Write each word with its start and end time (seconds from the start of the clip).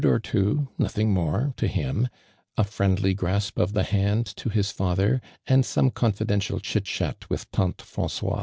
29 0.01 0.15
or 0.15 0.19
two, 0.19 0.67
nothing 0.79 1.11
more, 1.13 1.53
to 1.57 1.67
him; 1.67 2.07
a 2.57 2.63
IViendiy 2.63 3.15
grasp 3.15 3.59
of 3.59 3.73
thf 3.73 3.89
hanil 3.89 4.33
to 4.33 4.49
his 4.49 4.71
father; 4.71 5.21
ami 5.47 5.61
some 5.61 5.91
contidential 5.91 6.59
chit 6.59 6.85
cliat 6.85 7.29
with 7.29 7.51
/fr/i/e 7.51 7.73
Fmnc<>i.> 7.83 8.39